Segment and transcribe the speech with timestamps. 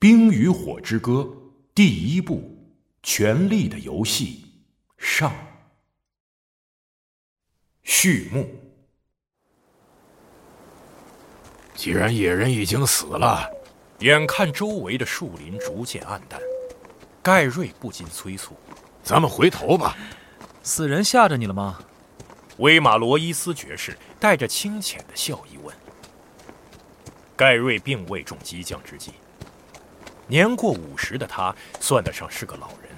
[0.00, 1.12] 冰与火之歌》
[1.74, 2.36] 第一部
[3.02, 4.44] 《权力的游戏》
[5.04, 5.32] 上。
[7.82, 8.48] 序幕。
[11.74, 13.50] 既然野人已经死了，
[13.98, 16.40] 眼看周围的树林逐渐暗淡，
[17.20, 18.56] 盖瑞不禁催促
[19.02, 19.96] ：“咱们回头吧。”
[20.62, 21.76] 死人吓着你了吗？
[22.58, 25.76] 威马罗伊斯爵士带着清浅的笑意问。
[27.34, 29.14] 盖瑞并未中激将之计。
[30.28, 32.90] 年过五十的他，算得上是个老人，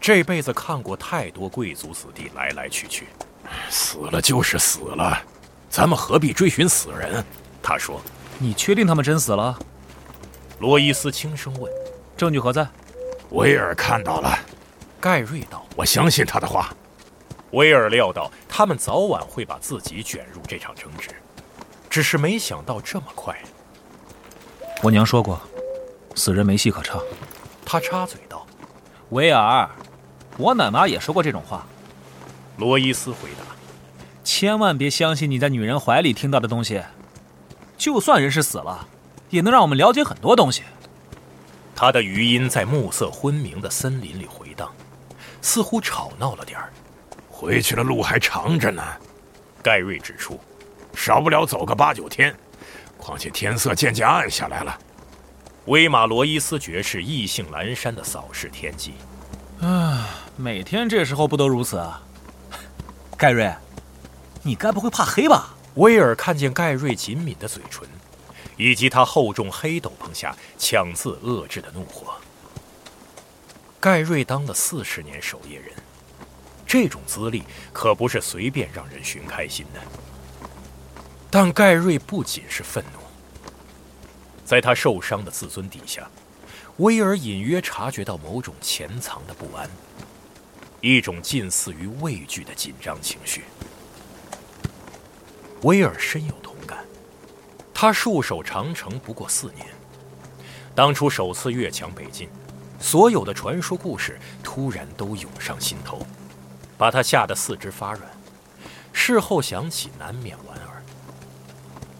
[0.00, 3.08] 这辈子看过太多贵族子弟来来去去。
[3.68, 5.20] 死了就是死了，
[5.68, 7.24] 咱们何必追寻死人？
[7.62, 8.00] 他说
[8.38, 9.58] ：“你确定他们真死了？”
[10.60, 11.70] 罗伊斯轻声问
[12.16, 12.66] ：“证据何在？”
[13.30, 14.38] 威尔看到了。
[15.00, 16.72] 盖瑞道：“我相信他的话。”
[17.50, 21.10] 威尔料到他们早晚会把自己卷入这场争执，
[21.90, 23.36] 只是没想到这么快。
[24.82, 25.40] 我娘说过，
[26.16, 27.00] 死人没戏可唱。
[27.64, 28.44] 他插嘴道
[29.10, 29.70] ：“威尔，
[30.36, 31.64] 我奶妈也说过这种话。”
[32.58, 33.44] 罗伊斯回答
[34.24, 36.82] ：“千万别相信你在女人怀里听到的东西。
[37.76, 38.88] 就算人是死了，
[39.30, 40.62] 也能让我们了解很多东西。”
[41.76, 44.72] 他的余音在暮色昏明的森林里回荡，
[45.42, 46.72] 似乎吵闹了点儿。
[47.28, 48.82] 回去的路还长着呢，
[49.62, 50.40] 盖瑞指出，
[50.94, 52.34] 少不了走个八九天。
[52.96, 54.78] 况且天色渐渐暗下来了。
[55.66, 58.94] 威马罗伊斯爵士意兴阑珊地扫视天际。
[59.60, 62.00] 啊，每天这时候不都如此啊？
[63.18, 63.52] 盖瑞，
[64.42, 65.54] 你该不会怕黑吧？
[65.74, 67.86] 威尔看见盖瑞紧抿的嘴唇，
[68.56, 72.14] 以及他厚重黑斗篷下强自遏制的怒火。
[73.80, 75.72] 盖瑞当了四十年守夜人，
[76.64, 77.42] 这种资历
[77.72, 79.80] 可不是随便让人寻开心的。
[81.28, 83.00] 但盖瑞不仅是愤怒，
[84.46, 86.08] 在他受伤的自尊底下，
[86.76, 89.68] 威尔隐约察觉到某种潜藏的不安，
[90.80, 93.42] 一种近似于畏惧的紧张情绪。
[95.62, 96.84] 威尔深有同感，
[97.74, 99.66] 他戍守长城不过四年，
[100.76, 102.28] 当初首次越墙北进，
[102.78, 106.06] 所有的传说故事突然都涌上心头，
[106.78, 108.02] 把他吓得四肢发软。
[108.92, 110.75] 事后想起，难免莞尔。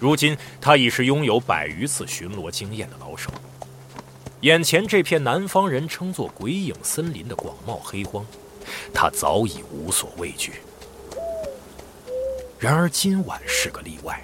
[0.07, 3.29] 如今他已是拥有百余次巡逻经验的老手，
[4.43, 8.25] 眼前这片南方人称作“鬼影森林”的广袤黑荒，
[8.95, 10.63] 他早已无所畏惧。
[12.57, 14.23] 然而今晚是个例外。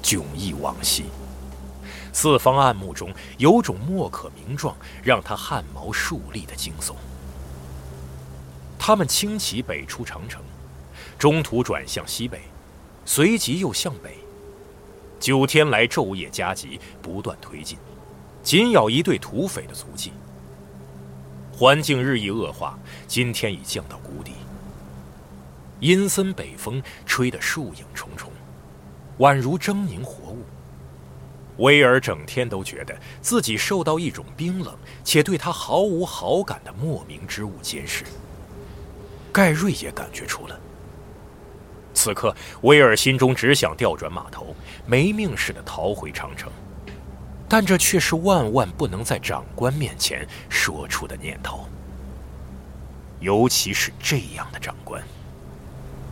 [0.00, 1.06] 迥异往昔，
[2.12, 6.94] 四方暗幕中有种莫可名状、让他汗毛竖立的惊悚。
[8.78, 10.40] 他们轻骑北出长城，
[11.18, 12.42] 中途转向西北，
[13.04, 14.21] 随即又向北。
[15.22, 17.78] 九天来昼夜加急，不断推进，
[18.42, 20.10] 紧咬一队土匪的足迹。
[21.52, 24.32] 环境日益恶化，今天已降到谷底。
[25.78, 28.32] 阴森北风吹得树影重重，
[29.18, 30.42] 宛如狰狞活物。
[31.58, 38.04] 威尔整天都觉得自己受到一种冰冷且对他毫无好感的莫名之物监视。
[39.30, 40.58] 盖瑞也感觉出了。
[41.94, 44.54] 此刻，威尔心中只想调转马头，
[44.86, 46.50] 没命似的逃回长城，
[47.48, 51.66] 但这却是万万不能在长官面前说出的念头。
[53.20, 55.02] 尤其是这样的长官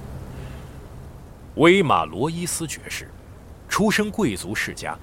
[1.57, 3.11] ——威马罗伊斯爵士，
[3.69, 4.97] 出身贵族世家，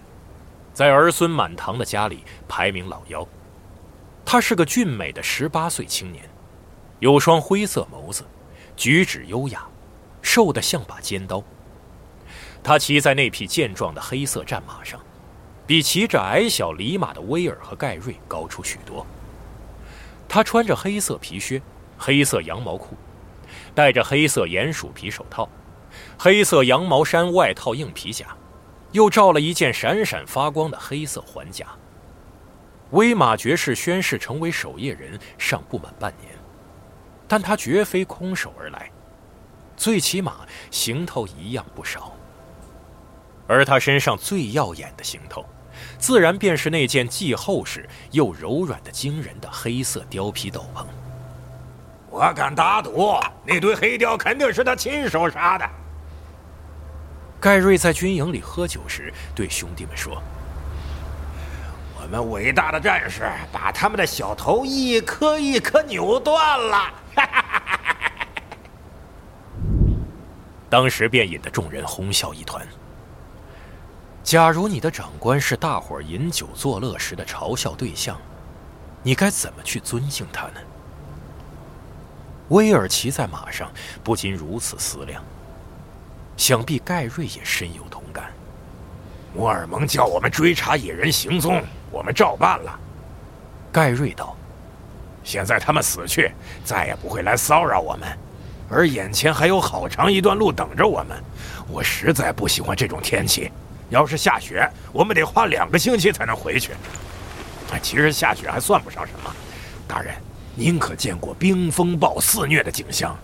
[0.73, 3.27] 在儿孙满堂的家里排名老幺。
[4.23, 6.23] 他是个俊美的十八岁青年，
[6.99, 8.23] 有双灰色眸子，
[8.75, 9.67] 举止优雅。
[10.27, 11.41] 瘦得像把尖刀。
[12.61, 14.99] 他骑在那匹健壮的黑色战马上，
[15.65, 19.07] 比骑着矮小里马的威尔和盖瑞高出许多。
[20.27, 21.61] 他穿着黑色皮靴、
[21.97, 22.97] 黑色羊毛裤，
[23.73, 25.47] 戴着黑色鼹鼠皮手套、
[26.19, 28.35] 黑色羊毛衫外套硬皮甲，
[28.91, 31.67] 又罩了一件闪闪发光的黑色环甲。
[32.91, 36.33] 威马爵士宣誓成为守夜人尚不满半年，
[37.29, 38.91] 但他绝非空手而来。
[39.77, 40.37] 最起码
[40.71, 42.11] 行头一样不少，
[43.47, 45.45] 而他身上最耀眼的行头，
[45.99, 50.83] 自然便是那件既厚实又柔软的惊人的黑色貂皮斗篷。
[52.09, 53.15] 我敢打赌，
[53.45, 55.69] 那堆黑貂肯定是他亲手杀的。
[57.39, 60.19] 盖瑞在军营里喝酒时对兄弟们说
[62.01, 66.91] ：“我们伟大的战士把他们的小头一颗一颗扭断了。”
[70.69, 72.65] 当时便引得众人哄笑一团。
[74.23, 78.19] 假如你的长官是大伙饮酒作乐时的嘲笑对象，
[79.01, 80.59] 你该怎么去尊敬他呢？
[82.49, 83.71] 威尔骑在马上，
[84.03, 85.23] 不禁如此思量。
[86.35, 88.31] 想必盖瑞也深有同感。
[89.33, 92.79] 摩尔蒙叫我们追查野人行踪，我们照办了。
[93.71, 94.35] 盖瑞道
[95.23, 96.31] ：“现在他们死去，
[96.63, 98.17] 再也不会来骚扰我们，
[98.69, 101.17] 而眼前还有好长一段路等着我们。
[101.67, 103.51] 我实在不喜欢这种天气，
[103.89, 106.71] 要是下雪，我们得花两个星期才能回去。
[107.81, 109.33] 其实下雪还算不上什么，
[109.87, 110.13] 大人。”
[110.59, 113.15] 您可见过冰风暴肆虐的景象？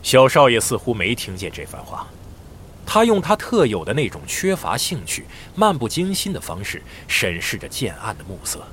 [0.00, 2.06] 小少爷似乎没听见这番话，
[2.86, 5.26] 他用他特有的那种缺乏兴趣、
[5.56, 8.64] 漫不经心的方式审视着渐暗的暮色。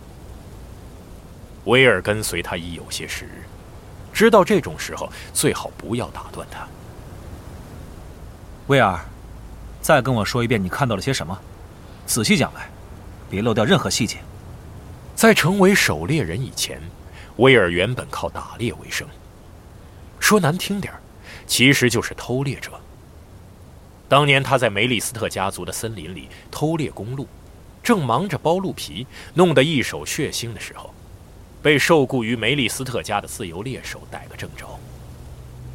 [1.64, 3.42] 威尔跟随他已有些时日，
[4.16, 6.66] 知道这种时候最好不要打断他。
[8.68, 8.98] 威尔，
[9.82, 11.38] 再跟我说一遍你看到了些什么，
[12.08, 12.70] 仔细讲来，
[13.30, 14.18] 别漏掉任何细节。
[15.14, 16.82] 在成为狩猎人以前。
[17.38, 19.06] 威尔原本靠打猎为生，
[20.22, 20.94] 说难听点
[21.46, 22.72] 其实就是偷猎者。
[24.08, 27.28] 当年他在梅利斯特家族的森林里偷猎公鹿，
[27.84, 30.94] 正忙着剥鹿皮，弄得一手血腥的时候，
[31.66, 34.68] 被受雇于梅利斯特家的自由猎手逮个正着。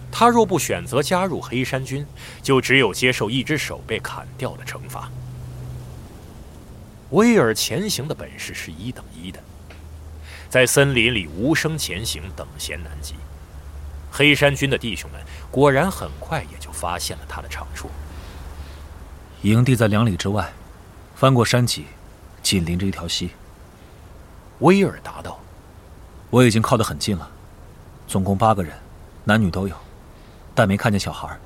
[0.08, 2.06] 他若不选择加入黑山军，
[2.40, 5.10] 就只有接受一只手被砍掉的惩罚。
[7.10, 9.42] 威尔前行的本事是一等一的。
[10.48, 13.16] 在森林里无声前行，等闲难及。
[14.12, 15.20] 黑山军的弟兄们
[15.50, 17.90] 果然很快也就发现了他的长处。
[19.42, 20.52] 营地在两里之外，
[21.16, 21.86] 翻过山脊，
[22.44, 23.30] 紧邻着一条溪。
[24.60, 25.40] 威尔答道
[26.30, 27.28] ：“我已经靠得很近了，
[28.08, 28.72] 总共八个人，
[29.24, 29.76] 男女都有，
[30.54, 31.38] 但没看见小孩。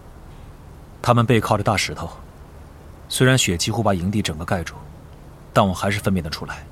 [1.02, 2.08] 他们背靠着大石头，
[3.08, 4.75] 虽然雪几乎把营地整个盖住，
[5.52, 6.64] 但我还是分辨得出来。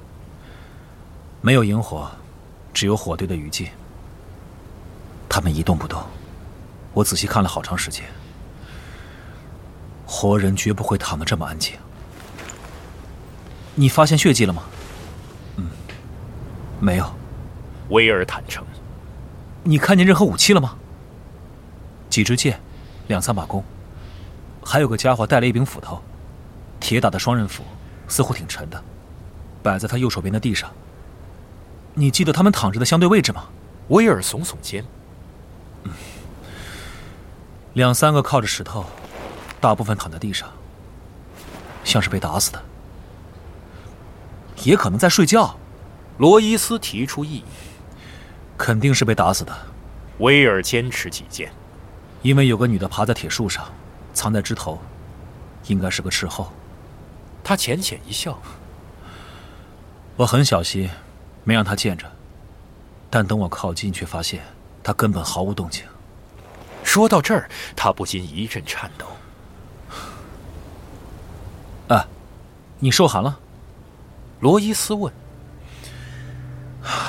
[1.40, 2.10] 没有萤火。”
[2.74, 3.68] 只有火堆的余烬，
[5.28, 6.02] 他们一动不动。
[6.94, 8.02] 我仔细看了好长时间，
[10.06, 11.74] 活人绝不会躺得这么安静。
[13.74, 14.62] 你发现血迹了吗？
[15.56, 15.68] 嗯，
[16.80, 17.12] 没有。
[17.92, 18.64] 威尔坦诚。
[19.62, 20.76] 你看见任何武器了吗？
[22.08, 22.58] 几支箭，
[23.06, 23.62] 两三把弓，
[24.64, 26.02] 还有个家伙带了一柄斧头，
[26.80, 27.62] 铁打的双刃斧，
[28.08, 28.82] 似乎挺沉的，
[29.62, 30.70] 摆在他右手边的地上。
[31.94, 33.44] 你记得他们躺着的相对位置吗？
[33.88, 34.82] 威尔耸耸肩。
[35.84, 35.92] 嗯，
[37.74, 38.86] 两三个靠着石头，
[39.60, 40.48] 大部分躺在地上，
[41.84, 42.62] 像是被打死的，
[44.64, 45.54] 也可能在睡觉。
[46.16, 47.44] 罗伊斯提出异议。
[48.56, 49.56] 肯定是被打死的。
[50.18, 51.52] 威尔坚持己见，
[52.22, 53.64] 因为有个女的爬在铁树上，
[54.12, 54.80] 藏在枝头，
[55.66, 56.52] 应该是个斥候。
[57.42, 58.40] 他浅浅一笑。
[60.16, 60.88] 我很小心。
[61.44, 62.08] 没让他见着，
[63.10, 64.44] 但等我靠近，却发现
[64.80, 65.82] 他根本毫无动静。
[66.84, 69.06] 说到这儿，他不禁一阵颤抖。
[71.88, 72.06] 啊，
[72.78, 73.40] 你受寒了？
[74.38, 75.12] 罗伊斯问。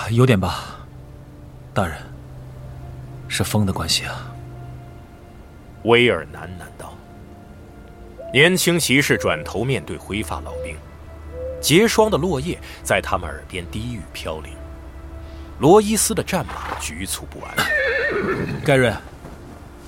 [0.09, 0.72] 有点吧，
[1.73, 1.97] 大人。
[3.27, 4.31] 是风的关系啊。
[5.83, 6.93] 威尔喃喃道。
[8.31, 10.75] 年轻骑士转头面对灰发老兵。
[11.61, 14.53] 结霜的落叶在他们耳边低语飘零，
[15.59, 17.55] 罗伊斯的战马局促不安。
[18.65, 18.93] 盖瑞，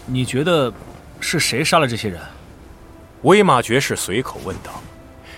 [0.05, 0.73] 你觉得
[1.19, 2.21] 是谁杀了这些人？
[3.23, 4.81] 威马爵士随口问道，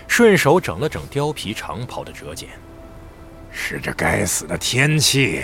[0.06, 2.50] 顺手整了整貂皮长袍的折剪。
[3.50, 5.42] 是这该死的天气。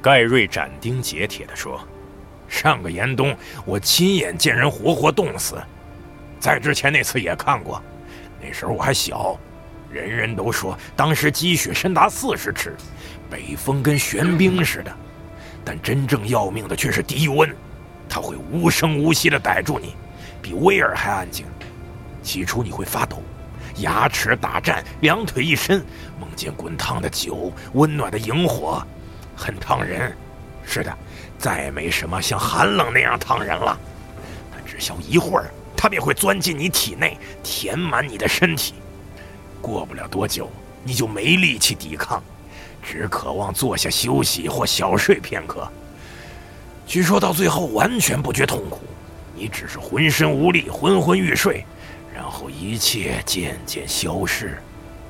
[0.00, 1.80] 盖瑞斩钉截铁地说
[2.48, 5.56] ：“上个严冬，我亲眼见人活活冻死。
[6.38, 7.82] 在之前那次也看过，
[8.40, 9.38] 那时候我还小。”
[9.90, 12.76] 人人都说当时积雪深达四十尺，
[13.30, 14.94] 北风跟玄冰似的，
[15.64, 17.50] 但真正要命的却是低温，
[18.06, 19.94] 它会无声无息地逮住你，
[20.42, 21.46] 比威尔还安静。
[22.22, 23.22] 起初你会发抖，
[23.76, 25.82] 牙齿打颤，两腿一伸，
[26.20, 28.86] 梦见滚烫的酒、温暖的萤火，
[29.38, 30.12] 很烫人。
[30.64, 30.92] 是的，
[31.38, 33.78] 再没什么像寒冷那样烫人了。
[34.52, 38.74] 但只消一会儿，它便会钻进你体内，填满你的身体。
[39.62, 40.50] 过不了多久，
[40.84, 42.22] 你就没力气抵抗，
[42.82, 45.66] 只渴望坐下休息或小睡片刻。
[46.86, 48.80] 据说到最后完全不觉痛苦，
[49.34, 51.64] 你只是浑身无力、昏昏欲睡，
[52.14, 54.58] 然后一切渐渐消失，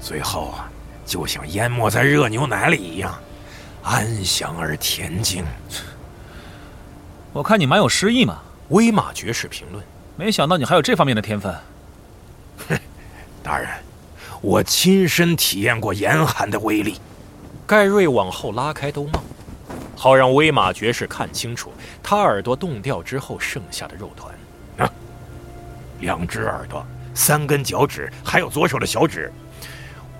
[0.01, 0.71] 最后啊，
[1.05, 3.17] 就像淹没在热牛奶里一样，
[3.83, 5.45] 安详而恬静。
[7.33, 9.85] 我看你蛮有诗意嘛，威马爵士评论。
[10.17, 11.55] 没想到你还有这方面的天分。
[12.69, 12.79] 哼
[13.43, 13.69] 大人，
[14.41, 16.97] 我亲身体验过严寒的威力。
[17.67, 19.23] 盖瑞往后拉开兜帽，
[19.95, 24.35] 好让威马爵士看清楚他耳朵冻掉之后剩下的肉团。
[24.79, 24.93] 啊，
[26.01, 29.31] 两只耳朵，三根脚趾，还有左手的小指，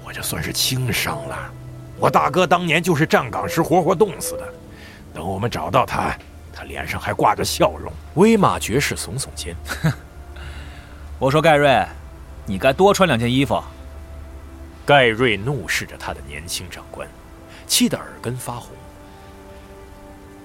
[0.05, 1.53] 我这算是轻伤了。
[1.99, 4.49] 我大哥当年就是站岗时活活冻死的。
[5.13, 6.17] 等我们找到他，
[6.53, 7.93] 他脸上还挂着笑容。
[8.15, 9.55] 威马爵士耸耸肩，
[11.19, 11.85] 我说盖瑞，
[12.47, 13.63] 你该多穿两件衣服。
[14.87, 17.07] 盖瑞怒视着他的年轻长官。
[17.67, 18.71] 气得耳根发红。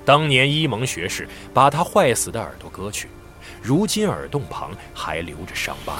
[0.03, 3.07] 当年伊蒙学士把他坏死的耳朵割去，
[3.61, 5.99] 如今耳洞旁还留着伤疤。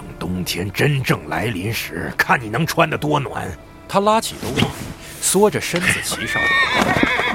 [0.00, 3.46] 等冬天真正来临时，看你能穿得多暖。
[3.86, 4.66] 他拉起兜帽，
[5.20, 6.40] 缩着身子骑上，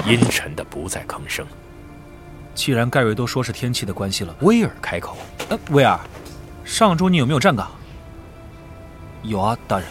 [0.04, 1.46] 阴沉的不再吭声。
[2.56, 5.16] 既然盖瑞都说是天气的关系了，威尔开口
[5.48, 6.00] ：“呃，威尔，
[6.64, 7.70] 上周你有没有站岗
[9.22, 9.86] ？”“有啊，大人。”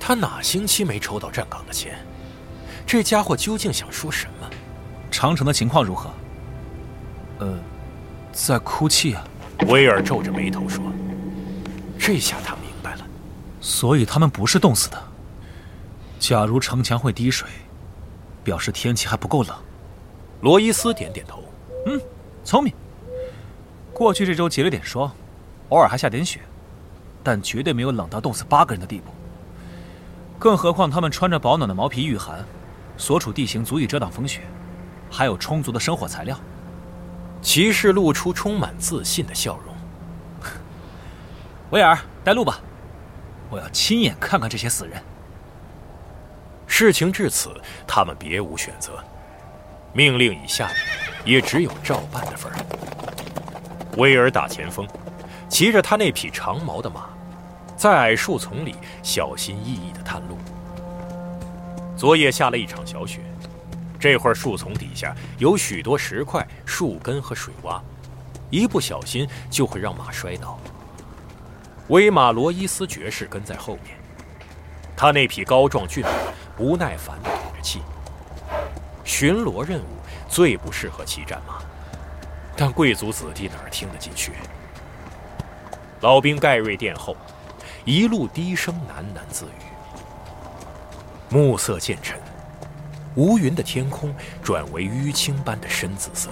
[0.00, 1.96] 他哪星期没抽到站岗的钱？
[2.84, 4.50] 这家伙究竟想说什么？
[5.12, 6.10] 长城的情况如何？
[7.38, 7.56] 呃，
[8.32, 9.22] 在哭泣啊。
[9.68, 10.89] 威尔皱着眉头说
[12.12, 13.06] ：“这下他明白了。
[13.60, 15.00] 所以他们不是冻死的。
[16.18, 17.48] 假如城墙会滴水，
[18.42, 19.56] 表示天气还不够冷。”
[20.42, 21.44] 罗伊斯点点头
[21.86, 22.00] ：“嗯，
[22.44, 22.74] 聪明。
[23.94, 25.08] 过去这周结了点霜，
[25.68, 26.40] 偶尔还下点雪，
[27.22, 29.12] 但绝对没有冷到冻死八个人的地步。”
[30.36, 32.44] 更何况他们穿着保暖的毛皮御寒，
[32.96, 34.40] 所处地形足以遮挡风雪，
[35.08, 36.36] 还有充足的生火材料。
[37.40, 39.69] 骑士露出充满自信的笑容。
[41.70, 42.58] 威尔，带路吧，
[43.48, 45.00] 我要亲眼看看这些死人。
[46.66, 47.50] 事情至此，
[47.86, 48.98] 他们别无选择，
[49.92, 50.68] 命令已下，
[51.24, 52.58] 也只有照办的份儿。
[53.96, 54.84] 威尔打前锋，
[55.48, 57.08] 骑着他那匹长毛的马。
[57.76, 60.36] 在矮树丛里小心翼翼地探路。
[61.96, 63.20] 昨夜下了一场小雪，
[63.98, 67.80] 这会儿树丛底下有许多石块、树根和水洼，
[68.50, 70.58] 一不小心就会让马摔倒。
[71.90, 73.96] 威马罗伊斯爵士跟在后面，
[74.96, 76.10] 他那匹高壮骏马
[76.56, 77.82] 不耐烦地喘着气。
[79.02, 81.58] 巡逻任务最不适合骑战马，
[82.56, 84.34] 但贵族子弟哪儿听得进去？
[86.00, 87.16] 老兵盖瑞殿后。
[87.86, 89.64] 一路低声喃喃自语，
[91.30, 92.20] 暮色渐沉，
[93.14, 96.28] 无云的天空转为淤青般的深紫色，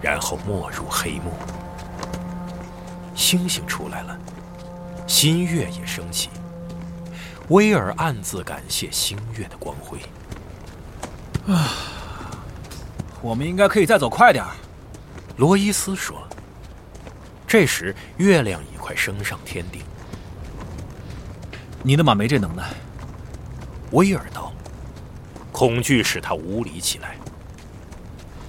[0.00, 1.32] 然后没入黑幕。
[3.14, 4.18] 星星出来了，
[5.08, 6.28] 新月也升起。
[7.48, 9.98] 威尔暗自感谢星月的光辉。
[11.52, 11.72] 啊，
[13.22, 14.44] 我们应该可以再走快点
[15.38, 16.22] 罗伊斯说。
[17.46, 19.80] 这时，月亮已快升上天顶。
[21.82, 22.68] 你的马没这能耐，
[23.92, 24.52] 威尔道。
[25.50, 27.16] 恐惧使他无理起来。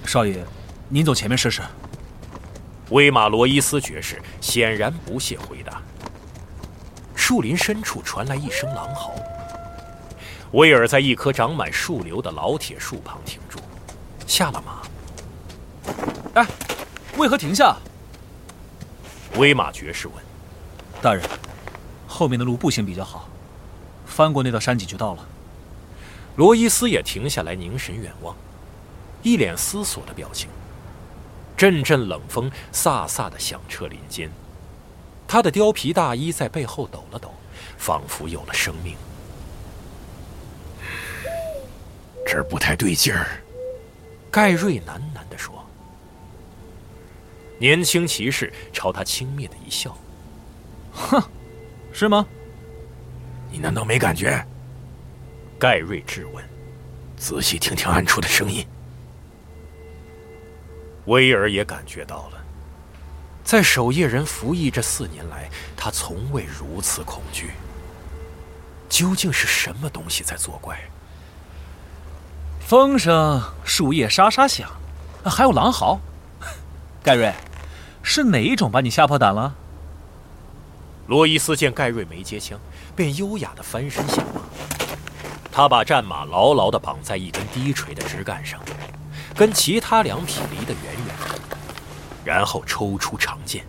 [0.04, 0.44] 少爷，
[0.88, 1.62] 您走前面试试。
[2.90, 5.80] 威马罗伊斯爵士显然不屑回答。
[7.30, 9.14] 树林深处传来一声狼嚎。
[10.50, 13.60] 威尔在一棵长满树瘤的老铁树旁停住，
[14.26, 14.82] 下了马。
[16.34, 16.44] 哎，
[17.16, 17.76] 为何停下？
[19.36, 20.16] 威马爵士问。
[21.00, 21.22] 大人。
[22.08, 23.28] 后面的路步行比较好，
[24.04, 25.24] 翻过那道山脊就到了。
[26.34, 28.34] 罗伊斯也停下来凝神远望，
[29.22, 30.48] 一脸思索的表情。
[31.56, 34.28] 阵阵冷风飒飒的响彻林间，
[35.30, 37.32] 他的貂皮大衣在背后抖了抖，
[37.78, 38.96] 仿佛有了生命。
[42.26, 43.40] 这儿不太对劲儿，
[44.28, 45.64] 盖瑞喃喃地说。
[47.60, 49.96] 年轻骑士朝他轻蔑的一笑，
[50.92, 51.22] 哼。
[51.92, 52.26] 是吗？
[53.52, 54.44] 你难道没感觉？
[55.60, 56.44] 盖瑞质问。
[57.16, 58.66] 仔细听听暗处的声音。
[61.06, 62.39] 威尔也感觉到了。
[63.50, 67.50] 在守夜人服役这四年来，他从未如此恐惧。
[68.88, 70.78] 究竟是什么东西在作怪？
[72.60, 74.70] 风声、树叶沙沙响，
[75.24, 75.98] 还有狼嚎。
[77.02, 77.34] 盖瑞，
[78.04, 79.52] 是哪一种把你吓破胆了？
[81.08, 82.56] 罗伊斯见盖瑞没接枪，
[82.94, 84.42] 便优雅地翻身下马。
[85.50, 88.60] 他把战马牢牢地绑在一根低垂的枝干上，
[89.34, 91.09] 跟其他两匹离得远远的，
[92.24, 93.64] 然后抽出长剑。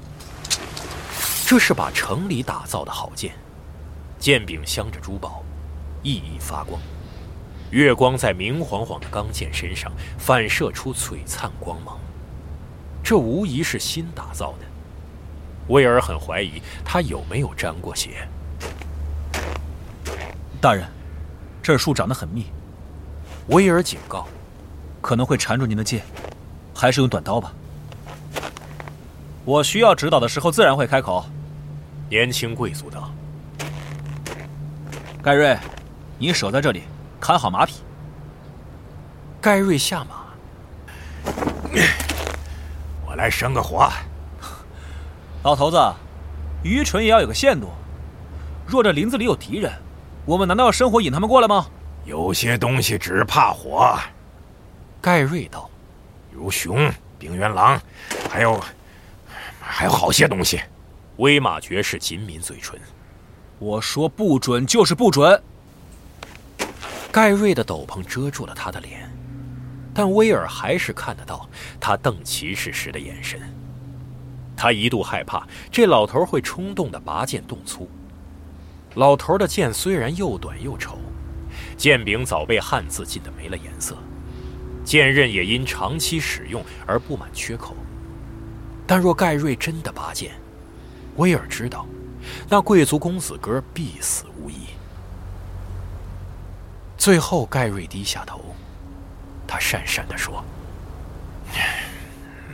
[1.45, 3.33] 这是把城里打造的好剑，
[4.17, 5.43] 剑柄镶着珠宝，
[6.03, 6.81] 熠熠发光。
[7.71, 11.99] 月光在明晃晃的钢剑身上反射出璀璨光芒。
[13.03, 14.65] 这无疑是新打造的。
[15.67, 18.27] 威尔很怀疑他有没有沾过血。
[20.59, 20.85] 大人，
[21.63, 22.45] 这树长得很密，
[23.47, 24.27] 威尔警告，
[25.01, 26.03] 可能会缠住您的剑，
[26.75, 27.53] 还是用短刀吧。
[29.51, 31.25] 我需要指导的时候，自然会开口。
[32.09, 33.11] 年轻贵族道
[35.21, 35.57] ：“盖瑞，
[36.17, 36.83] 你守在这里，
[37.19, 37.81] 看好马匹。”
[39.41, 40.23] 盖瑞下马，
[43.05, 43.89] 我来生个火。
[45.43, 45.77] 老头子，
[46.63, 47.67] 愚蠢也要有个限度。
[48.65, 49.69] 若这林子里有敌人，
[50.25, 51.65] 我们难道要生火引他们过来吗？
[52.05, 53.97] 有些东西只怕火。
[55.01, 55.69] 盖瑞道
[56.31, 56.89] ：“如熊、
[57.19, 57.77] 冰原狼，
[58.29, 58.57] 还有，
[59.71, 60.59] 还有好些东西。”
[61.17, 62.79] 威马爵士紧抿嘴唇
[63.59, 65.41] ：“我说不准就是不准。”
[67.11, 69.11] 盖瑞的斗篷遮住了他的脸，
[69.93, 71.47] 但威尔还是看得到
[71.79, 73.39] 他瞪骑士时的眼神。
[74.55, 77.89] 他一度害怕这老头会冲动的拔剑动粗。
[78.95, 80.97] 老头的剑虽然又短又丑，
[81.77, 83.97] 剑柄早被汗渍浸得没了颜色，
[84.83, 87.75] 剑刃也因长期使用而布满缺口。
[88.91, 90.33] 但若盖瑞真的拔剑，
[91.15, 91.85] 威尔知道，
[92.49, 94.65] 那贵族公子哥必死无疑。
[96.97, 98.41] 最后，盖瑞低下头，
[99.47, 100.43] 他讪讪地说：“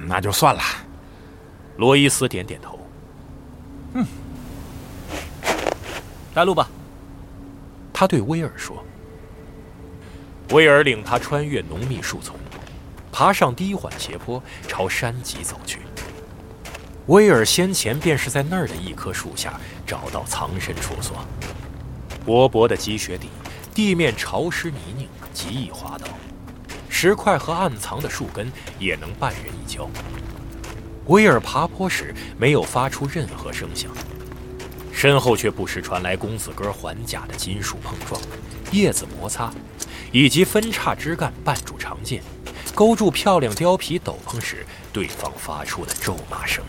[0.06, 0.62] 那就算了。”
[1.78, 2.80] 罗伊斯点点头，
[3.94, 4.06] 嗯，
[6.36, 6.70] 带路吧。
[7.92, 8.86] 他对威尔说。
[10.52, 12.36] 威尔领他穿越浓密树丛，
[13.12, 15.80] 爬上低缓斜坡，朝山脊走去。
[17.08, 21.26] 威尔先前便是在那儿的一棵树下找到藏身处所。
[22.26, 23.30] 薄薄的积雪底，
[23.74, 26.06] 地面潮湿泥泞，极易滑倒，
[26.90, 29.90] 石块和暗藏的树根也能绊人一跤。
[31.06, 33.90] 威尔爬坡时没有发出任何声响，
[34.92, 38.22] 身后却不时传来公子哥环甲的金属碰撞、
[38.74, 39.50] 叶子摩擦，
[40.12, 42.22] 以及分叉枝干绊住长剑、
[42.76, 46.62] 勾住漂亮貂皮斗篷时对方发出的咒骂声。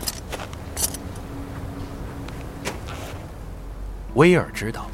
[4.19, 4.85] 威尔知道，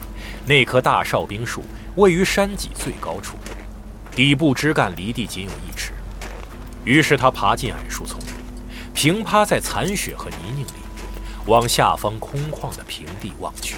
[0.45, 1.63] 那棵大哨兵树
[1.95, 3.35] 位于山脊最高处，
[4.11, 5.93] 底部枝干离地仅有一尺，
[6.83, 8.19] 于是他爬进矮树丛。
[8.93, 10.73] 平趴在残雪和泥泞里，
[11.47, 13.77] 往下方空旷的平地望去。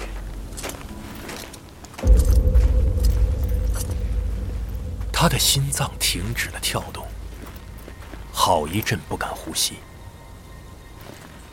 [5.10, 7.06] 他的心脏停止了跳动，
[8.34, 9.76] 好一阵不敢呼吸。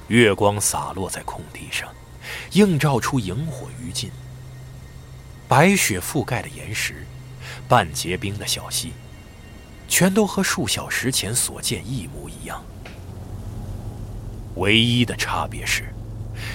[0.09, 1.87] 月光洒落在空地上，
[2.53, 4.09] 映照出萤火余烬。
[5.47, 7.05] 白雪覆盖的岩石，
[7.67, 8.93] 半结冰的小溪，
[9.87, 12.63] 全都和数小时前所见一模一样。
[14.55, 15.93] 唯一的差别是，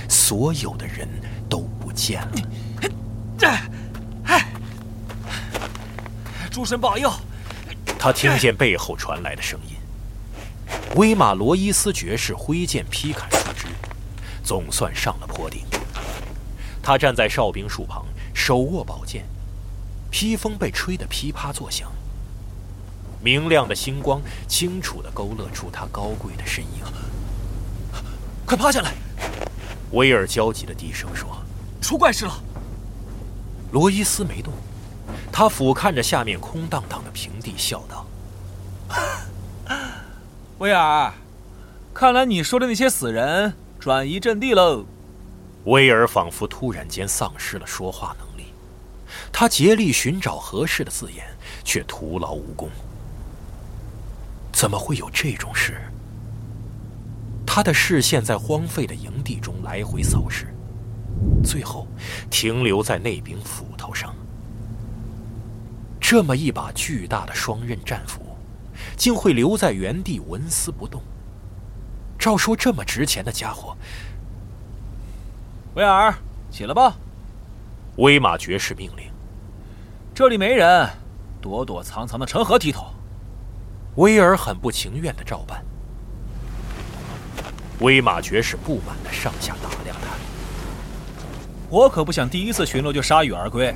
[0.09, 1.09] 所有的人
[1.49, 2.33] 都不见了。
[6.51, 7.11] 诸神保佑！
[7.97, 9.77] 他听见背后传来的声音。
[10.97, 13.31] 威马罗伊斯爵士挥剑劈砍
[14.51, 15.63] 总算上了坡顶。
[16.83, 19.25] 他站在哨兵树旁，手握宝剑，
[20.11, 21.89] 披风被吹得噼啪作响。
[23.23, 26.83] 明亮的星光清楚地勾勒出他高贵的身影。
[28.45, 28.93] 快趴下来！
[29.93, 31.29] 威尔焦急地低声说
[31.81, 32.43] ：“出怪事了。”
[33.71, 34.53] 罗伊斯没动，
[35.31, 38.05] 他俯瞰着下面空荡荡的平地，笑道：
[40.59, 41.15] “威尔，
[41.95, 44.85] 看来你说的那些死人转移阵地喽。”
[45.65, 48.53] 威尔仿佛突然间丧失了说话能力，
[49.33, 51.27] 他竭力寻找合适的字眼，
[51.65, 52.69] 却徒劳无功。
[54.53, 55.81] 怎么会有这种事？
[57.47, 60.47] 他的视线在荒废的营地中来回扫视，
[61.43, 61.87] 最后
[62.31, 64.15] 停留在那柄斧头上。
[66.01, 68.21] 这么一把巨大的双刃战斧，
[68.97, 71.03] 竟会留在原地纹丝不动。
[72.21, 73.75] 照说这么值钱的家伙，
[75.75, 76.15] 威尔，
[76.51, 76.95] 起来吧。
[77.97, 79.11] 威马爵士命令。
[80.15, 80.89] 这里没人，
[81.41, 82.87] 躲躲藏藏的成何体统？
[83.97, 85.65] 威尔很不情愿的照办。
[87.81, 90.09] 威马爵士不满的上下打量他。
[91.71, 93.75] 我可不想第一次巡逻就铩羽而归，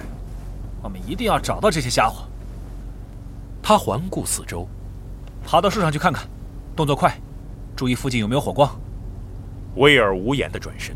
[0.82, 2.26] 我们一定要找到这些家伙。
[3.62, 4.68] 他环顾四周，
[5.46, 6.28] 爬到树上去看看，
[6.76, 7.18] 动作快，
[7.76, 8.78] 注意附近有没有火光。
[9.76, 10.94] 威尔无言的转身，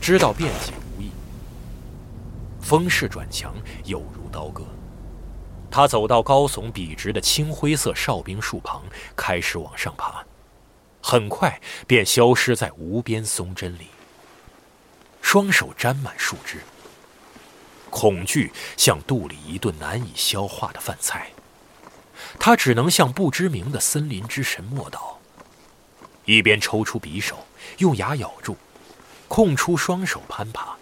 [0.00, 1.10] 知道辩解无益。
[2.60, 4.64] 风势转强，有如刀割。
[5.70, 8.82] 他走到高耸笔直的青灰色哨兵树旁，
[9.14, 10.24] 开始往上爬。
[11.02, 13.86] 很快便消失在无边松针里。
[15.22, 16.58] 双手沾满树枝。
[17.88, 21.30] 恐惧像肚里一顿难以消化的饭菜，
[22.38, 25.16] 他只能向不知名的森林之神默祷，
[26.36, 27.44] 一边抽出匕首，
[27.78, 28.56] 用牙咬住，
[29.26, 30.76] 空出双手攀爬。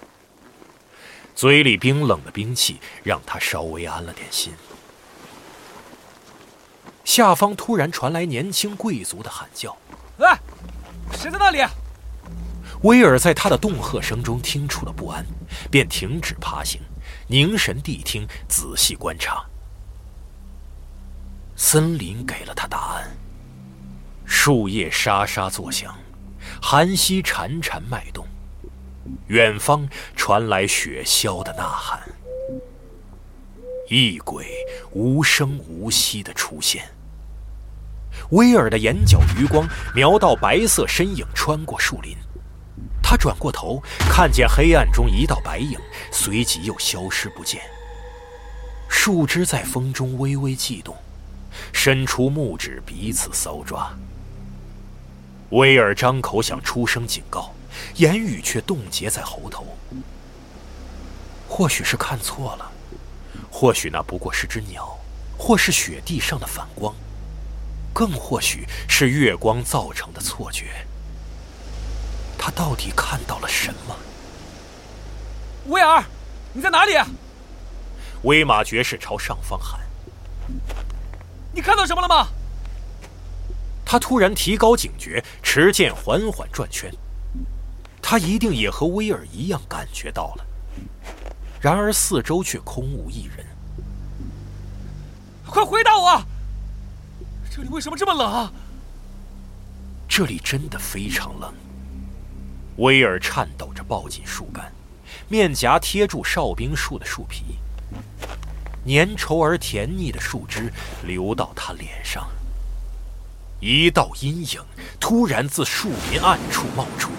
[1.34, 4.52] 嘴里冰冷的兵器让他稍微安了点心。
[7.04, 9.74] 下方突然传来年轻贵族的喊叫
[10.18, 10.26] ：“喂，
[11.12, 11.64] 谁在那里？”
[12.82, 15.24] 威尔在他的恫吓声中听出了不安，
[15.70, 16.80] 便停止爬行，
[17.26, 19.44] 凝神谛听，仔细观察。
[21.56, 23.16] 森林给了他答案：
[24.30, 25.96] 树叶沙沙作响，
[26.60, 28.26] 寒溪潺潺脉动。
[29.28, 31.98] 远方传来雪橇的呐喊，
[33.88, 34.46] 异鬼
[34.90, 36.84] 无声无息的出现。
[38.30, 42.14] 威尔的眼角余光瞄到白色身影穿过树林，
[43.02, 45.78] 他转过头，看见黑暗中一道白影，
[46.12, 47.62] 随即又消失不见。
[48.90, 50.94] 树枝在风中微微悸动，
[51.72, 53.90] 伸出木指彼此搔抓。
[55.50, 57.54] 威尔张口想出声警告。
[57.94, 59.76] 言语却冻结在喉头。
[61.48, 62.72] 或许是看错了，
[63.50, 64.98] 或许那不过是只鸟，
[65.38, 66.94] 或是雪地上的反光，
[67.92, 70.86] 更或许是月光造成的错觉。
[72.36, 73.96] 他到底看到了什么？
[75.66, 76.02] 威尔，
[76.52, 76.92] 你在哪里？
[78.22, 79.80] 威马爵士朝上方喊
[81.54, 82.28] ：“你看到什么了吗？”
[83.90, 86.92] 他突然提高警觉，持剑缓缓转圈。
[88.02, 90.44] 他一定也和威尔一样感觉到了，
[91.58, 93.46] 然而四周却空无一人。
[95.46, 96.22] 快回答我！
[97.50, 98.52] 这里为什么这么冷啊？
[100.06, 101.50] 这里真的非常冷。
[102.76, 104.70] 威尔颤抖着抱紧树干，
[105.28, 107.56] 面颊贴住哨兵树的树皮，
[108.86, 110.70] 粘稠而甜腻的树枝
[111.06, 112.28] 流到他脸上。
[113.60, 114.64] 一道阴影
[115.00, 117.10] 突然自树林暗处冒出。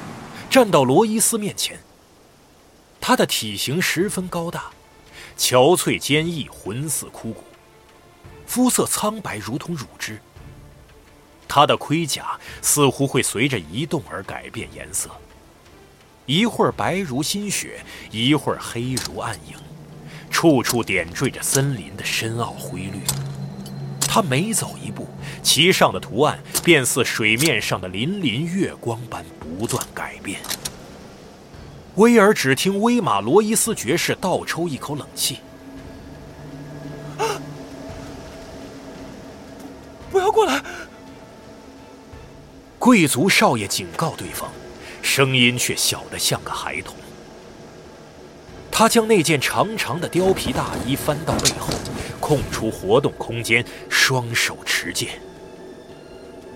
[0.50, 1.80] 站到罗伊斯面前，
[3.00, 4.72] 他的体型十分高大，
[5.38, 7.44] 憔悴坚毅，浑似枯骨，
[8.48, 10.20] 肤色苍白如同乳汁。
[11.48, 15.10] 他的盔甲似乎会随着移动而改变颜色，
[16.26, 19.56] 一会儿白如新雪，一会儿黑如暗影，
[20.32, 23.02] 处处点缀着森林的深奥灰绿。
[24.12, 25.08] 他每走一步，
[25.44, 30.40] 其上的图案便似水面上的粼粼月光般不断改变。
[31.94, 35.38] 威尔只听威马罗伊斯爵士倒抽一口冷气
[40.10, 40.60] ：“不要过来！”
[42.80, 44.50] 贵族少爷警告对方，
[45.04, 46.96] 声音却小得像个孩童。
[48.80, 51.68] 他将那件长长的貂皮大衣翻到背后。
[52.22, 55.20] 空出活动空间，双手持剑。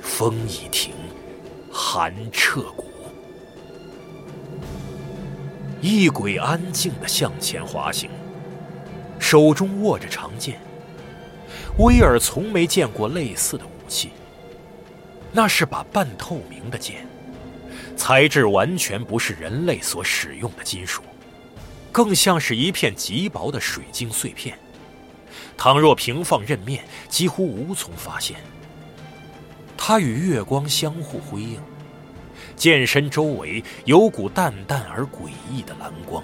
[0.02, 0.94] 风一停，
[1.70, 2.86] 寒彻骨。
[5.82, 8.10] 异鬼安静地向前滑行，
[9.20, 10.62] 手中握着长剑。
[11.78, 14.12] 威尔从没见过类似的武器，
[15.34, 17.06] 那是把半透明的剑，
[17.98, 21.02] 材质完全不是人类所使用的金属，
[21.94, 24.58] 更像是一片极薄的水晶碎片。
[25.56, 28.38] 倘若平放刃面，几乎无从发现。
[29.78, 31.62] 它与月光相互辉映，
[32.56, 36.24] 剑身周围有股淡淡而诡异的蓝光。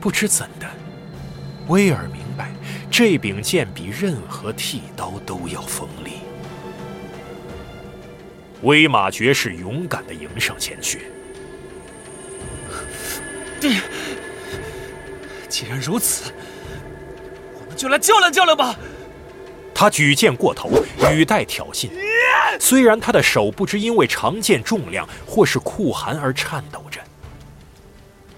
[0.00, 0.66] 不知怎的，
[1.68, 2.50] 威尔明白，
[2.90, 6.12] 这柄剑比任何剃刀都要锋利。
[8.62, 11.12] 威马爵士勇敢地迎上前去。
[15.48, 16.32] 既然如此。
[17.54, 18.76] 我们就来较量较量吧！
[19.74, 20.70] 他举剑过头，
[21.12, 21.90] 语带挑衅。
[22.58, 26.98] 虽然他的手不知因为长剑重量或是酷寒而颤抖着，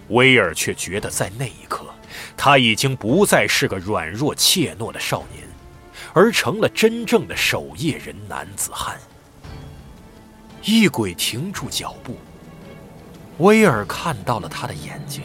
[0.08, 1.86] 威尔却觉得在那一刻，
[2.36, 5.46] 他已经不再是个软弱怯懦的少年，
[6.12, 8.98] 而成了真正的守夜人男子汉。
[10.64, 12.16] 异鬼停住脚步，
[13.38, 15.22] 威尔看到了他的眼睛。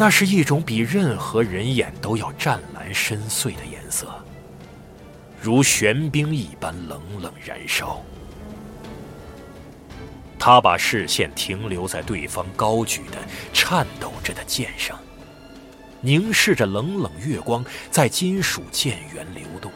[0.00, 4.08] 那是一种比任何人眼都要湛蓝深邃的颜色，
[5.38, 8.02] 如玄冰一般冷冷燃烧。
[10.38, 13.18] 他把视线停留在对方高举的、
[13.52, 14.98] 颤抖着的剑上，
[16.00, 19.70] 凝视着冷冷月光在金属剑缘流动。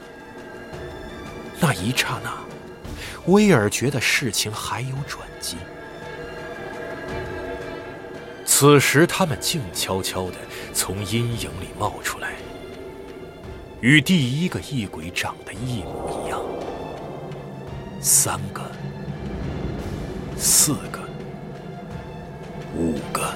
[1.60, 2.32] 那一刹那，
[3.26, 5.58] 威尔觉得事情还有转机。
[8.46, 10.36] 此时，他们静悄悄地
[10.72, 12.34] 从阴影里冒出来，
[13.80, 16.40] 与第一个异鬼长得一模一样。
[18.00, 18.62] 三个，
[20.36, 21.00] 四个，
[22.76, 23.34] 五个。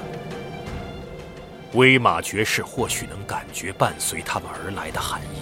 [1.75, 5.41] 威马爵士或许能感觉伴随他们而来的寒意，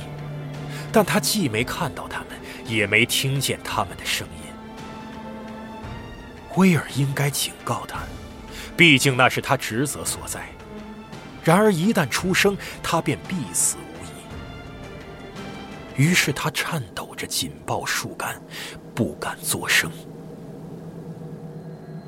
[0.90, 2.28] 但他既没看到他们，
[2.66, 4.52] 也没听见他们的声音。
[6.56, 8.00] 威尔应该警告他。
[8.76, 10.46] 毕竟那是他职责所在，
[11.42, 16.02] 然而一旦出声，他便必死无疑。
[16.02, 18.38] 于是他颤抖着紧抱树干，
[18.94, 19.90] 不敢作声。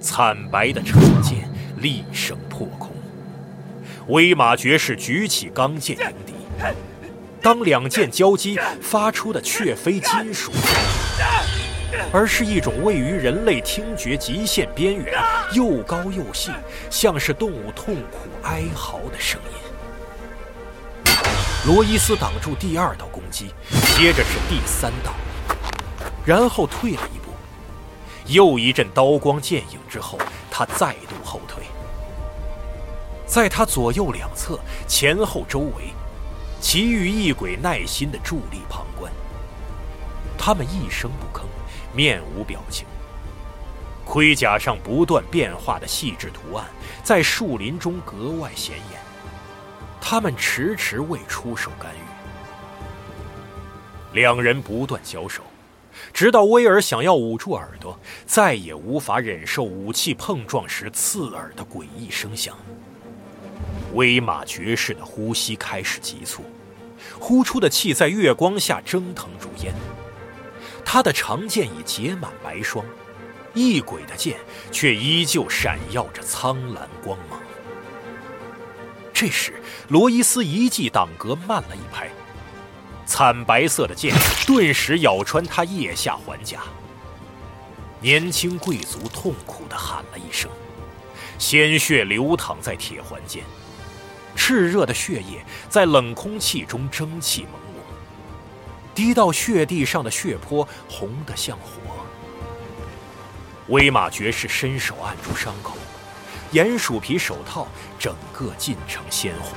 [0.00, 2.90] 惨白的长剑厉声破空，
[4.08, 6.34] 威马爵士举起钢剑迎敌。
[7.40, 10.52] 当两剑交击，发出的却非金属。
[12.12, 15.14] 而是一种位于人类听觉极限边缘、
[15.52, 16.50] 又高又细，
[16.90, 21.12] 像是动物痛苦哀嚎的声音。
[21.66, 23.52] 罗伊斯挡住第二道攻击，
[23.96, 25.12] 接着是第三道，
[26.24, 27.32] 然后退了一步。
[28.26, 30.18] 又一阵刀光剑影之后，
[30.50, 31.64] 他再度后退。
[33.26, 35.92] 在他左右两侧、前后周围，
[36.60, 39.12] 其余异鬼耐心地伫立旁观。
[40.38, 41.42] 他们一声不吭。
[41.94, 42.86] 面无表情，
[44.04, 46.66] 盔甲上不断变化的细致图案
[47.02, 49.00] 在树林中格外显眼。
[50.00, 51.98] 他们迟迟未出手干预。
[54.14, 55.42] 两人不断交手，
[56.14, 62.56] 直到威尔想要捂住耳朵，再也无法忍受武器碰撞时刺耳的诡异声响。
[63.94, 66.42] 威马爵士的呼吸开始急促，
[67.18, 69.74] 呼出的气在月光下蒸腾如烟。
[70.90, 72.82] 他的长剑已结满白霜，
[73.52, 74.38] 异鬼的剑
[74.72, 77.38] 却依旧闪耀着苍蓝光芒。
[79.12, 82.08] 这时，罗伊斯一记挡格慢了一拍，
[83.04, 84.14] 惨白色的剑
[84.46, 86.60] 顿时咬穿他腋下环甲。
[88.00, 90.50] 年轻贵族痛苦地喊了一声，
[91.36, 93.44] 鲜血流淌在铁环间，
[94.34, 97.67] 炽热的血液在冷空气中蒸汽猛。
[98.98, 102.04] 滴到血地上的血泊红得像火。
[103.68, 105.76] 威马爵士伸手按住伤口，
[106.52, 109.52] 鼹鼠皮手套整个浸成鲜红。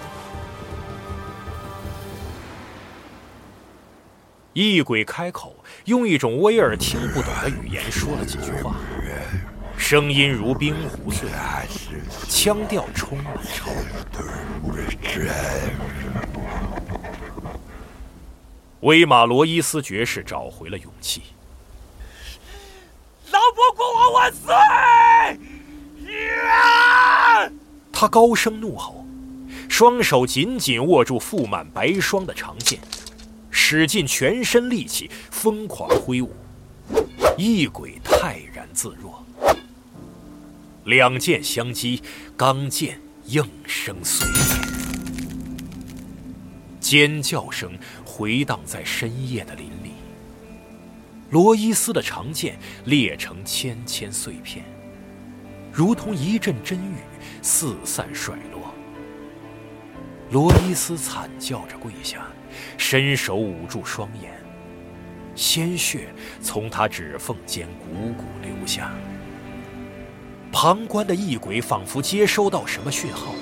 [4.54, 8.76] 异鬼开口，用一种威尔听不懂的语言说了几句话，
[9.76, 11.28] 声音如冰壶碎，
[12.30, 13.72] 腔调充满嘲。
[18.82, 21.22] 威马罗伊斯爵士找回了勇气。
[23.32, 24.54] 老伯国王万岁！
[27.92, 29.06] 他高声怒吼，
[29.70, 32.80] 双手紧紧握住覆满白霜的长剑，
[33.52, 36.36] 使尽全身力气疯狂挥舞。
[37.38, 39.24] 异鬼泰然自若，
[40.86, 42.02] 两剑相击，
[42.36, 44.42] 钢剑应声碎裂，
[46.80, 47.72] 尖叫声。
[48.22, 49.94] 回荡在深夜的林里，
[51.32, 52.56] 罗伊斯的长剑
[52.86, 54.64] 裂成千千碎片，
[55.74, 56.98] 如同一阵真雨
[57.42, 58.72] 四散甩落。
[60.30, 62.28] 罗伊斯惨叫着跪下，
[62.78, 64.32] 伸手捂住双眼，
[65.34, 68.94] 鲜血从他指缝间汩汩流下。
[70.52, 73.34] 旁观的异鬼仿佛接收到什么讯号，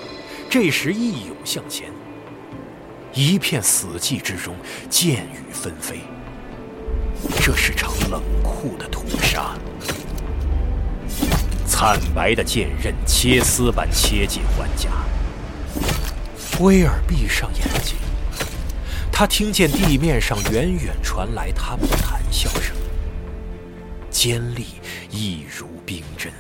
[0.50, 1.92] 这时一涌向前。
[3.14, 4.56] 一片死寂之中，
[4.90, 6.00] 剑雨纷飞。
[7.42, 9.58] 这是场冷酷的屠杀。
[11.66, 14.90] 惨白的剑刃切丝般切进环甲。
[16.60, 17.96] 威尔闭上眼睛，
[19.12, 22.76] 他听见地面上远远传来他们的谈笑声，
[24.10, 24.66] 尖利，
[25.10, 26.32] 一如冰针。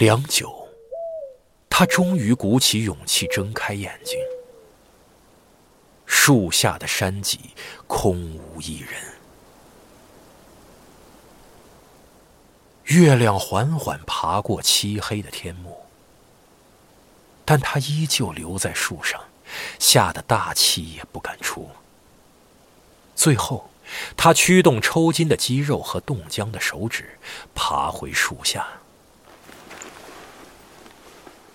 [0.00, 0.66] 良久，
[1.68, 4.18] 他终于鼓起勇气睁开眼睛。
[6.06, 7.38] 树下的山脊
[7.86, 8.92] 空无一人，
[12.84, 15.76] 月亮缓缓爬过漆黑的天幕，
[17.44, 19.22] 但他依旧留在树上，
[19.78, 21.68] 吓得大气也不敢出。
[23.14, 23.68] 最后，
[24.16, 27.18] 他驱动抽筋的肌肉和冻僵的手指，
[27.54, 28.66] 爬回树下。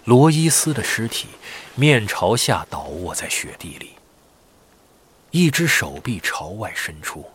[0.05, 1.27] 罗伊斯的尸体
[1.73, 3.93] 面朝下倒卧在雪地里，
[5.31, 7.25] 一只手臂朝外伸出，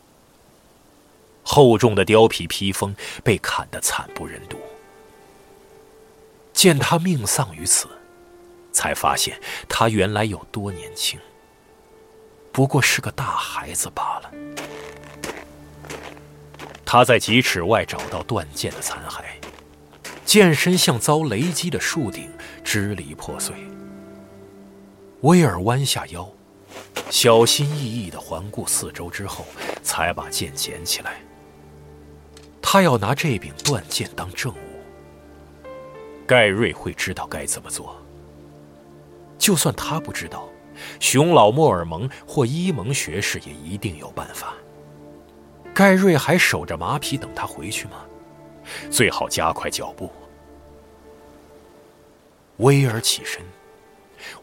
[1.42, 4.56] 厚重的貂皮披风被砍得惨不忍睹。
[6.52, 7.88] 见他命丧于此，
[8.70, 11.18] 才发现他原来有多年轻，
[12.52, 14.30] 不过是个大孩子罢了。
[16.86, 19.24] 他在几尺外找到断剑的残骸，
[20.30, 22.30] 剑身像遭雷击的树顶，
[22.62, 23.52] 支离破碎。
[25.22, 26.24] 威尔弯下腰，
[27.10, 29.44] 小心翼翼地环顾四周之后，
[29.82, 31.20] 才把剑捡起来。
[32.62, 35.66] 他要拿这柄断剑当证物。
[36.28, 38.00] 盖瑞会知道该怎么做。
[39.36, 40.48] 就算他不知道，
[41.00, 44.54] 熊老莫尔蒙或伊蒙学士也一定有办法。
[45.74, 48.04] 盖瑞还守着马匹等他回去吗？
[48.92, 50.08] 最好加快脚步。
[52.60, 53.42] 威尔起身，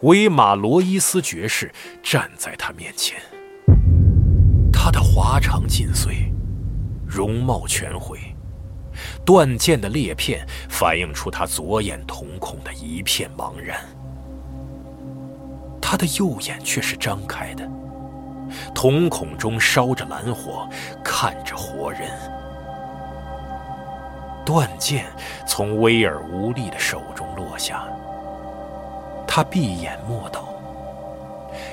[0.02, 3.20] 威马罗伊斯爵士站在他面前。
[4.74, 6.32] 他的华长尽碎，
[7.06, 8.20] 容貌全毁，
[9.24, 13.80] 断剑的裂片反映出他左眼瞳孔的一片茫然。
[15.80, 17.70] 他的右眼却是张开的。
[18.74, 20.68] 瞳孔中烧着蓝火，
[21.04, 22.10] 看着活人。
[24.44, 25.06] 断剑
[25.46, 27.86] 从威尔无力的手中落下，
[29.28, 30.48] 他闭眼默祷。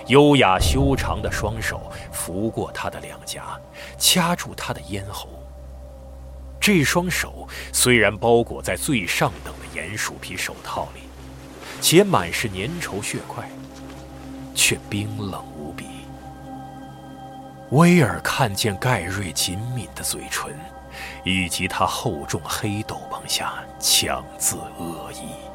[0.09, 3.59] 优雅修长的双手拂过他的两颊，
[3.97, 5.29] 掐住他的咽喉。
[6.61, 11.01] 这双手虽然包裹在最上等的鼹鼠皮手套里，
[11.81, 13.49] 且满是粘稠血块，
[14.55, 15.85] 却冰冷无比。
[17.71, 20.55] 威尔看见盖瑞紧抿的嘴唇，
[21.25, 25.54] 以及他厚重黑斗篷下强自恶意。